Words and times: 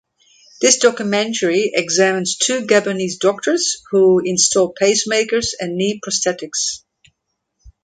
This 0.61 0.77
documentary 0.79 1.69
examines 1.75 2.35
two 2.35 2.65
Gabonese 2.65 3.19
doctors 3.19 3.83
who 3.91 4.17
install 4.17 4.73
pacemakers 4.73 5.49
and 5.59 5.75
knee 5.77 6.01
prosthetics. 6.03 6.81